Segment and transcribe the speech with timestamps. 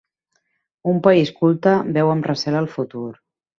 [0.91, 3.07] Un país culte veu amb recel el futur.